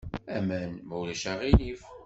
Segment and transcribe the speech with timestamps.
[0.35, 1.81] Aman, ma ulac aɣilif.